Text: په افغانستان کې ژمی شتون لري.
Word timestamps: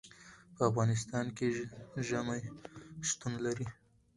په 0.55 0.61
افغانستان 0.69 1.25
کې 1.37 1.49
ژمی 2.07 2.41
شتون 3.07 3.33
لري. 3.45 3.67